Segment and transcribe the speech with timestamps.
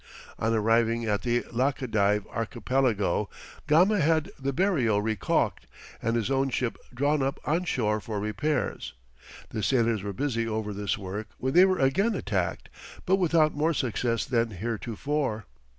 [0.39, 3.29] On arriving at the Laccadive Archipelago,
[3.67, 5.67] Gama had the Berrio recalked,
[6.01, 8.93] and his own ship drawn up on shore for repairs.
[9.49, 12.67] The sailors were busy over this work when they were again attacked,
[13.05, 15.45] but without more success than heretofore.